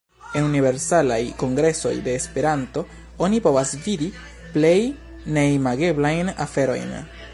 [0.37, 2.83] En Universalaj Kongresoj de Esperanto
[3.27, 4.09] oni povas vidi
[4.57, 4.75] plej
[5.37, 6.97] neimageblajn aferojn.